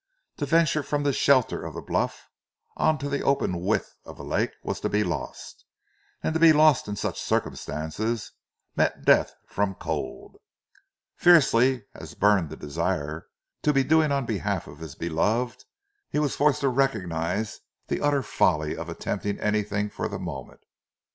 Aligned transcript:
To 0.37 0.47
venture 0.47 0.81
from 0.81 1.03
the 1.03 1.13
shelter 1.13 1.63
of 1.63 1.75
the 1.75 1.81
bluff 1.83 2.27
on 2.75 2.97
to 2.97 3.07
the 3.07 3.21
open 3.21 3.59
width 3.61 3.93
of 4.03 4.17
the 4.17 4.23
lake 4.23 4.49
was 4.63 4.79
to 4.79 4.89
be 4.89 5.03
lost, 5.03 5.63
and 6.23 6.33
to 6.33 6.39
be 6.39 6.51
lost 6.53 6.87
in 6.87 6.95
such 6.95 7.21
circumstances 7.21 8.31
meant 8.75 9.05
death 9.05 9.35
from 9.45 9.75
cold. 9.75 10.37
Fiercely 11.17 11.85
as 11.93 12.15
burned 12.15 12.49
the 12.49 12.57
desire 12.57 13.27
to 13.61 13.71
be 13.71 13.83
doing 13.83 14.11
on 14.11 14.25
behalf 14.25 14.65
of 14.65 14.79
his 14.79 14.95
beloved, 14.95 15.65
he 16.09 16.17
was 16.17 16.35
forced 16.35 16.61
to 16.61 16.69
recognize 16.69 17.59
the 17.87 18.01
utter 18.01 18.23
folly 18.23 18.75
of 18.75 18.89
attempting 18.89 19.39
anything 19.39 19.87
for 19.87 20.07
the 20.07 20.17
moment. 20.17 20.61